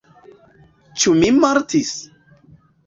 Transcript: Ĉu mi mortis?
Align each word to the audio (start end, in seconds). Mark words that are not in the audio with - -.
Ĉu 1.03 1.15
mi 1.21 1.31
mortis? 1.39 1.95